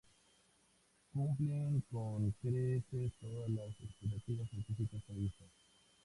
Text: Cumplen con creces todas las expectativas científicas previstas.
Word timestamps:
Cumplen 1.13 1.83
con 1.91 2.31
creces 2.41 3.13
todas 3.21 3.51
las 3.51 3.69
expectativas 3.83 4.49
científicas 4.49 5.03
previstas. 5.05 5.49